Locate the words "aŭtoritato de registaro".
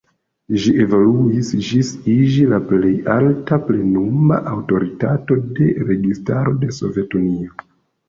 4.55-6.59